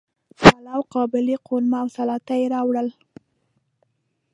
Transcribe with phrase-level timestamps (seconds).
[0.39, 2.89] پلاو، قابلی، قورمه او سلاطه یی راوړل